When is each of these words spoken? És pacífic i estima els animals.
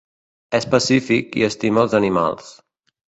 És 0.59 0.65
pacífic 0.71 1.37
i 1.41 1.45
estima 1.49 1.83
els 1.85 1.95
animals. 2.01 2.53